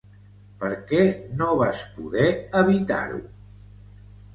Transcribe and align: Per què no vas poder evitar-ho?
Per 0.63 0.71
què 0.93 1.03
no 1.43 1.51
vas 1.61 1.85
poder 2.01 2.27
evitar-ho? 2.67 3.25